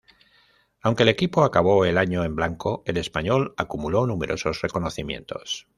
[0.81, 5.67] Aunque el equipo acabó el año en blanco, el español acumuló numerosos reconocimientos.